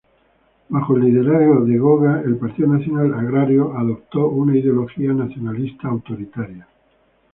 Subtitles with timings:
[0.69, 6.67] Bajo el liderazgo de Goga, el Partido Nacional Agrario adoptó una ideología nacionalista autoritaria.